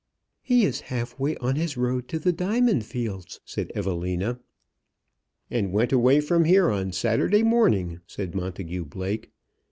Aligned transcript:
"He 0.41 0.65
is 0.65 0.79
half 0.89 1.19
way 1.19 1.37
on 1.37 1.57
his 1.57 1.77
road 1.77 2.07
to 2.07 2.17
the 2.17 2.31
diamond 2.33 2.85
fields," 2.85 3.39
said 3.45 3.71
Evelina. 3.75 4.39
"And 5.51 5.71
went 5.73 5.91
away 5.93 6.21
from 6.21 6.45
here 6.45 6.71
on 6.71 6.91
Saturday 6.91 7.43
morning!" 7.43 8.01
said 8.07 8.33
Montagu 8.33 8.83
Blake. 8.85 9.29